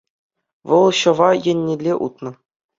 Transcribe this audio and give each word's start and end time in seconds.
вӑл 0.71 0.87
ҫӑва 1.01 1.29
еннелле 1.55 1.93
утнӑ. 2.09 2.31